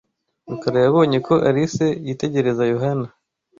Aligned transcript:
Rukara 0.49 0.79
yabonye 0.85 1.17
ko 1.27 1.33
Alice 1.49 1.87
yitegereza 2.05 2.63
Yohana. 2.73 3.07